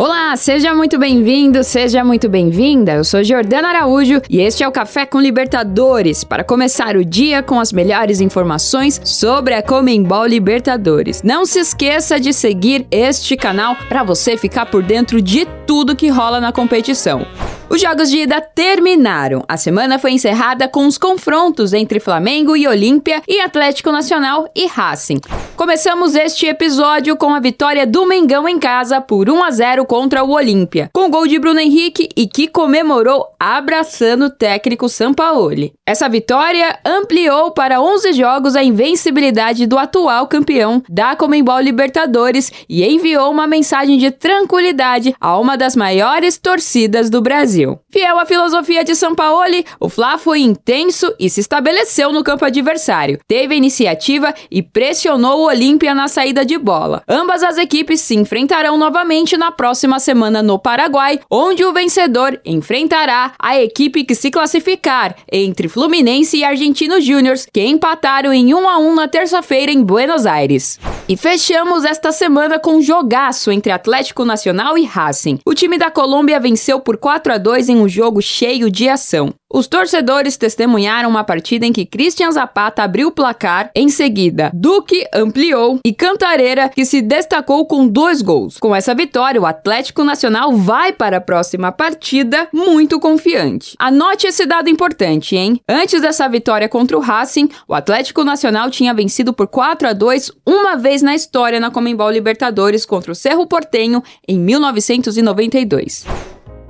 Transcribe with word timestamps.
Olá, 0.00 0.36
seja 0.36 0.72
muito 0.72 0.96
bem-vindo, 0.96 1.64
seja 1.64 2.04
muito 2.04 2.28
bem-vinda. 2.28 2.92
Eu 2.92 3.02
sou 3.02 3.24
Jordana 3.24 3.70
Araújo 3.70 4.22
e 4.30 4.40
este 4.40 4.62
é 4.62 4.68
o 4.68 4.70
Café 4.70 5.04
com 5.04 5.20
Libertadores 5.20 6.22
para 6.22 6.44
começar 6.44 6.96
o 6.96 7.04
dia 7.04 7.42
com 7.42 7.58
as 7.58 7.72
melhores 7.72 8.20
informações 8.20 9.00
sobre 9.02 9.54
a 9.54 9.60
Comembol 9.60 10.24
Libertadores. 10.24 11.24
Não 11.24 11.44
se 11.44 11.58
esqueça 11.58 12.20
de 12.20 12.32
seguir 12.32 12.86
este 12.92 13.36
canal 13.36 13.74
para 13.88 14.04
você 14.04 14.36
ficar 14.36 14.66
por 14.66 14.84
dentro 14.84 15.20
de 15.20 15.44
tudo 15.66 15.96
que 15.96 16.06
rola 16.06 16.40
na 16.40 16.52
competição. 16.52 17.26
Os 17.68 17.80
jogos 17.80 18.08
de 18.08 18.18
ida 18.18 18.40
terminaram. 18.40 19.42
A 19.48 19.56
semana 19.56 19.98
foi 19.98 20.12
encerrada 20.12 20.68
com 20.68 20.86
os 20.86 20.96
confrontos 20.96 21.72
entre 21.72 21.98
Flamengo 21.98 22.56
e 22.56 22.68
Olímpia 22.68 23.20
e 23.26 23.40
Atlético 23.40 23.90
Nacional 23.90 24.48
e 24.54 24.64
Racing. 24.68 25.18
Começamos 25.58 26.14
este 26.14 26.46
episódio 26.46 27.16
com 27.16 27.34
a 27.34 27.40
vitória 27.40 27.84
do 27.84 28.06
Mengão 28.06 28.48
em 28.48 28.60
casa 28.60 29.00
por 29.00 29.28
1 29.28 29.42
a 29.42 29.50
0 29.50 29.86
contra 29.86 30.22
o 30.22 30.30
Olímpia, 30.30 30.88
com 30.92 31.10
gol 31.10 31.26
de 31.26 31.36
Bruno 31.36 31.58
Henrique 31.58 32.08
e 32.16 32.28
que 32.28 32.46
comemorou 32.46 33.26
abraçando 33.40 34.26
o 34.26 34.30
técnico 34.30 34.88
Sampaoli. 34.88 35.72
Essa 35.84 36.08
vitória 36.08 36.78
ampliou 36.84 37.50
para 37.50 37.80
11 37.80 38.12
jogos 38.12 38.54
a 38.54 38.62
invencibilidade 38.62 39.66
do 39.66 39.76
atual 39.76 40.28
campeão 40.28 40.80
da 40.88 41.16
Comembol 41.16 41.58
Libertadores 41.58 42.52
e 42.68 42.84
enviou 42.84 43.28
uma 43.28 43.48
mensagem 43.48 43.98
de 43.98 44.12
tranquilidade 44.12 45.12
a 45.20 45.36
uma 45.40 45.56
das 45.56 45.74
maiores 45.74 46.38
torcidas 46.38 47.10
do 47.10 47.20
Brasil. 47.20 47.80
Fiel 47.90 48.16
à 48.16 48.24
filosofia 48.24 48.84
de 48.84 48.94
Sampaoli, 48.94 49.66
o 49.80 49.88
Fla 49.88 50.18
foi 50.18 50.38
intenso 50.38 51.12
e 51.18 51.28
se 51.28 51.40
estabeleceu 51.40 52.12
no 52.12 52.22
campo 52.22 52.44
adversário. 52.44 53.18
Teve 53.26 53.56
iniciativa 53.56 54.32
e 54.48 54.62
pressionou 54.62 55.46
o 55.46 55.47
Olímpia 55.48 55.94
na 55.94 56.08
saída 56.08 56.44
de 56.44 56.56
bola. 56.56 57.02
Ambas 57.08 57.42
as 57.42 57.58
equipes 57.58 58.00
se 58.00 58.14
enfrentarão 58.14 58.78
novamente 58.78 59.36
na 59.36 59.50
próxima 59.50 59.98
semana 59.98 60.42
no 60.42 60.58
Paraguai, 60.58 61.18
onde 61.30 61.64
o 61.64 61.72
vencedor 61.72 62.40
enfrentará 62.44 63.32
a 63.38 63.58
equipe 63.58 64.04
que 64.04 64.14
se 64.14 64.30
classificar 64.30 65.16
entre 65.30 65.68
Fluminense 65.68 66.36
e 66.36 66.44
Argentinos 66.44 67.04
Júniors, 67.04 67.46
que 67.52 67.64
empataram 67.64 68.32
em 68.32 68.54
1 68.54 68.68
a 68.68 68.78
1 68.78 68.94
na 68.94 69.08
terça-feira 69.08 69.72
em 69.72 69.82
Buenos 69.82 70.26
Aires. 70.26 70.78
E 71.08 71.16
fechamos 71.16 71.84
esta 71.84 72.12
semana 72.12 72.58
com 72.58 72.76
um 72.76 72.82
jogaço 72.82 73.50
entre 73.50 73.72
Atlético 73.72 74.26
Nacional 74.26 74.76
e 74.76 74.84
Racing. 74.84 75.38
O 75.46 75.54
time 75.54 75.78
da 75.78 75.90
Colômbia 75.90 76.38
venceu 76.38 76.80
por 76.80 76.98
4 76.98 77.32
a 77.32 77.38
2 77.38 77.70
em 77.70 77.76
um 77.76 77.88
jogo 77.88 78.20
cheio 78.20 78.70
de 78.70 78.88
ação. 78.88 79.32
Os 79.50 79.66
torcedores 79.66 80.36
testemunharam 80.36 81.08
uma 81.08 81.24
partida 81.24 81.64
em 81.64 81.72
que 81.72 81.86
Christian 81.86 82.30
Zapata 82.30 82.82
abriu 82.82 83.08
o 83.08 83.12
placar, 83.12 83.70
em 83.74 83.88
seguida 83.88 84.50
Duque 84.52 85.06
ampliou 85.14 85.80
e 85.82 85.90
Cantareira 85.90 86.68
que 86.68 86.84
se 86.84 87.00
destacou 87.00 87.64
com 87.66 87.88
dois 87.88 88.20
gols. 88.20 88.58
Com 88.58 88.76
essa 88.76 88.94
vitória, 88.94 89.40
o 89.40 89.46
Atlético 89.46 90.04
Nacional 90.04 90.54
vai 90.54 90.92
para 90.92 91.16
a 91.16 91.20
próxima 91.20 91.72
partida 91.72 92.46
muito 92.52 93.00
confiante. 93.00 93.74
Anote 93.78 94.26
esse 94.26 94.44
dado 94.44 94.68
importante, 94.68 95.34
hein? 95.34 95.58
Antes 95.66 96.02
dessa 96.02 96.28
vitória 96.28 96.68
contra 96.68 96.98
o 96.98 97.00
Racing, 97.00 97.48
o 97.66 97.74
Atlético 97.74 98.24
Nacional 98.24 98.70
tinha 98.70 98.92
vencido 98.92 99.32
por 99.32 99.46
4 99.46 99.88
a 99.88 99.92
2 99.94 100.30
uma 100.44 100.76
vez 100.76 101.00
na 101.00 101.14
história 101.14 101.58
na 101.58 101.70
Comembol 101.70 102.10
Libertadores 102.10 102.84
contra 102.84 103.12
o 103.12 103.14
Cerro 103.14 103.46
Portenho 103.46 104.02
em 104.28 104.38
1992. 104.38 106.04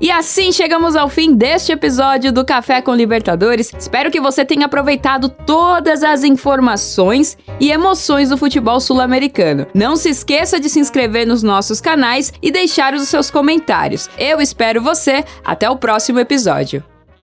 E 0.00 0.12
assim 0.12 0.52
chegamos 0.52 0.94
ao 0.94 1.08
fim 1.08 1.34
deste 1.34 1.72
episódio 1.72 2.32
do 2.32 2.44
Café 2.44 2.80
com 2.80 2.94
Libertadores. 2.94 3.72
Espero 3.77 4.10
que 4.10 4.20
você 4.20 4.44
tenha 4.44 4.66
aproveitado 4.66 5.28
todas 5.28 6.04
as 6.04 6.22
informações 6.22 7.36
e 7.58 7.72
emoções 7.72 8.28
do 8.28 8.38
futebol 8.38 8.78
sul-americano. 8.80 9.66
Não 9.74 9.96
se 9.96 10.10
esqueça 10.10 10.60
de 10.60 10.69
se 10.69 10.78
inscrever 10.78 11.26
nos 11.26 11.42
nossos 11.42 11.80
canais 11.80 12.32
e 12.41 12.52
deixar 12.52 12.94
os 12.94 13.08
seus 13.08 13.28
comentários. 13.30 14.08
Eu 14.16 14.41
espero 14.41 14.80
você. 14.80 15.24
Até 15.44 15.69
o 15.69 15.76
próximo 15.76 16.20
episódio. 16.20 16.84